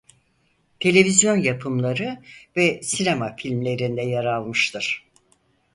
Televizyon 0.79 1.37
yapımları 1.37 2.21
ve 2.57 2.81
sinema 2.83 3.35
filmlerinde 3.35 4.01
yer 4.01 4.25
almıştır. 4.25 5.05